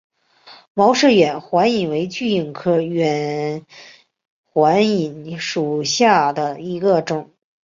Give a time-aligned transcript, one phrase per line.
[0.73, 3.67] 毛氏远环蚓为巨蚓科远
[4.43, 7.29] 环蚓属下的一个种。